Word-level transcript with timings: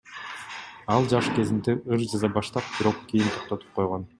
Ал 0.95 1.05
жаш 1.11 1.27
кезинде 1.35 1.73
ыр 1.91 1.99
жаза 2.09 2.29
баштап, 2.39 2.65
бирок 2.79 2.97
кийин 3.13 3.31
токтотуп 3.37 3.71
койгон. 3.79 4.03